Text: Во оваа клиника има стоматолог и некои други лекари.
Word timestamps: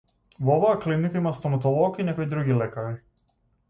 Во 0.47 0.55
оваа 0.59 0.77
клиника 0.85 1.21
има 1.23 1.35
стоматолог 1.41 1.99
и 2.03 2.09
некои 2.11 2.31
други 2.35 2.61
лекари. 2.65 3.01